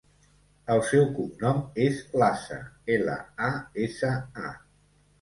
[0.75, 2.59] El seu cognom és Lasa:
[2.97, 3.21] ela,
[3.53, 3.55] a,
[3.89, 4.15] essa,
[4.51, 4.61] a.